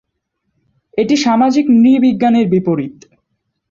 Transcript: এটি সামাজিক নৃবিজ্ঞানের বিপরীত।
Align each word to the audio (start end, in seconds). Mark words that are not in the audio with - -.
এটি 0.97 1.15
সামাজিক 1.17 1.65
নৃবিজ্ঞানের 1.75 2.45
বিপরীত। 2.49 2.95